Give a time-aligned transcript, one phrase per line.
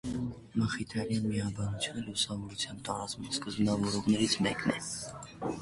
[0.61, 4.83] Մխիթարյան միաբանությունը լուսավորության տարածման սկզբնավորողներից մեկն է։